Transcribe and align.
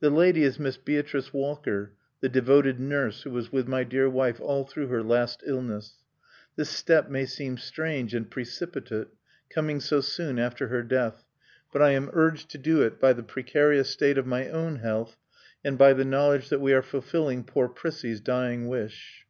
"The 0.00 0.08
lady 0.08 0.44
is 0.44 0.58
Miss 0.58 0.78
Beatrice 0.78 1.34
Walker, 1.34 1.92
the 2.22 2.28
devoted 2.30 2.80
nurse 2.80 3.24
who 3.24 3.30
was 3.32 3.52
with 3.52 3.68
my 3.68 3.84
dear 3.84 4.08
wife 4.08 4.40
all 4.40 4.64
through 4.64 4.86
her 4.86 5.02
last 5.02 5.42
illness. 5.44 6.06
This 6.56 6.70
step 6.70 7.10
may 7.10 7.26
seem 7.26 7.58
strange 7.58 8.14
and 8.14 8.30
precipitate, 8.30 9.08
coming 9.50 9.80
so 9.80 10.00
soon 10.00 10.38
after 10.38 10.68
her 10.68 10.82
death; 10.82 11.22
but 11.70 11.82
I 11.82 11.90
am 11.90 12.08
urged 12.14 12.48
to 12.52 12.56
do 12.56 12.80
it 12.80 12.98
by 12.98 13.12
the 13.12 13.22
precarious 13.22 13.90
state 13.90 14.16
of 14.16 14.24
my 14.26 14.48
own 14.48 14.76
health 14.76 15.18
and 15.62 15.76
by 15.76 15.92
the 15.92 16.02
knowledge 16.06 16.48
that 16.48 16.60
we 16.62 16.72
are 16.72 16.80
fulfilling 16.80 17.44
poor 17.44 17.68
Prissie's 17.68 18.22
dying 18.22 18.68
wish...." 18.68 19.26